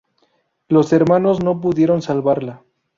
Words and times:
Los 0.67 0.93
hermanos 0.93 1.43
no 1.43 1.61
pudieron 1.61 2.01
salvarla. 2.01 2.63